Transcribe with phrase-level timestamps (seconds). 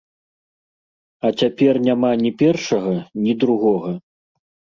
[1.29, 2.95] А цяпер няма ні першага,
[3.27, 3.95] ні другога.